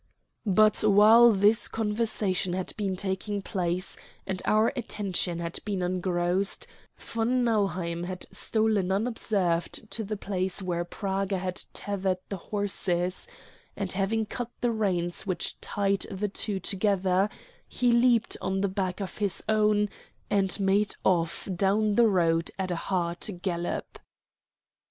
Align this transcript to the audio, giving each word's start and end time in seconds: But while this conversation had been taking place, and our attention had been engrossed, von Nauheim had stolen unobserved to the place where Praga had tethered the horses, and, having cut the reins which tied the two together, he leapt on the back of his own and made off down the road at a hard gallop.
But 0.47 0.83
while 0.83 1.31
this 1.31 1.67
conversation 1.67 2.53
had 2.53 2.73
been 2.75 2.95
taking 2.95 3.43
place, 3.43 3.97
and 4.25 4.41
our 4.45 4.73
attention 4.75 5.37
had 5.37 5.59
been 5.63 5.83
engrossed, 5.83 6.65
von 6.97 7.43
Nauheim 7.43 8.05
had 8.05 8.25
stolen 8.31 8.91
unobserved 8.91 9.91
to 9.91 10.03
the 10.03 10.17
place 10.17 10.59
where 10.59 10.83
Praga 10.83 11.37
had 11.37 11.61
tethered 11.73 12.17
the 12.29 12.37
horses, 12.37 13.27
and, 13.75 13.91
having 13.91 14.25
cut 14.25 14.49
the 14.59 14.71
reins 14.71 15.27
which 15.27 15.61
tied 15.61 16.07
the 16.09 16.27
two 16.27 16.59
together, 16.59 17.29
he 17.67 17.91
leapt 17.91 18.35
on 18.41 18.61
the 18.61 18.67
back 18.69 19.01
of 19.01 19.19
his 19.19 19.43
own 19.47 19.87
and 20.31 20.59
made 20.59 20.95
off 21.05 21.47
down 21.55 21.93
the 21.93 22.07
road 22.07 22.49
at 22.57 22.71
a 22.71 22.75
hard 22.75 23.19
gallop. 23.43 23.99